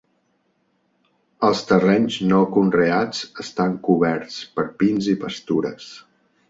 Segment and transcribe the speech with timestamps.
[1.49, 5.97] Els terrenys no conreats estan coberts per pins i pastures.